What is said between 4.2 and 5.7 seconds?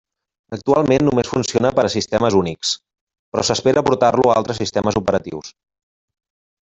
a altres sistemes operatius.